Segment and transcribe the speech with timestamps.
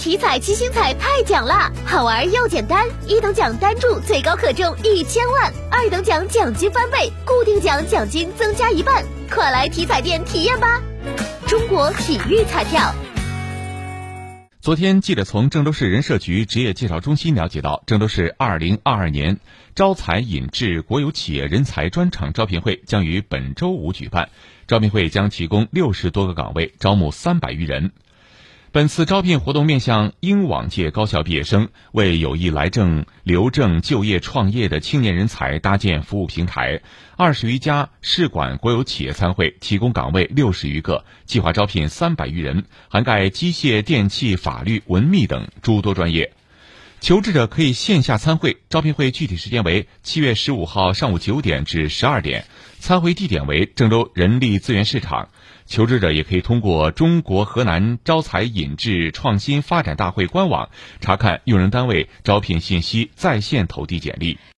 [0.00, 10.80] 体彩七星彩太奖啦，好玩又简单，一等奖单注最高可中一千万，二等奖奖金翻倍，固定奖奖金增加一半，快来体彩店体验吧！
[11.46, 12.94] 中国体育彩票。
[14.62, 19.38] 昨天，记者从郑州市人社局职业介绍中心了解到，郑州市二零二二年
[19.74, 24.30] 招才引智国有企业人才专场招聘会将于本周五举办，
[24.66, 27.92] 招聘会将提供六十多个岗位，招募三百余人。
[28.72, 36.80] 本次招聘活动面向英往届高校毕业生，为有意来郑留证就业创业的青年人才搭建服务平台。
[37.16, 46.32] 二十余家试管国有企业参会，提供岗位六十余个，计划招聘三百余人，涵盖机械、电气、法律、文秘等诸多专业。
[47.00, 52.44] 求职者可以线下参会，招聘会具体时间为七月十五号上午九点至十二点，
[52.78, 55.30] 参会地点为郑州人力资源市场。
[55.64, 60.68] 求职者也可以通过中国河南招才引智创新发展大会官网
[61.00, 64.36] 查看用人单位招聘信息，在线投递简历。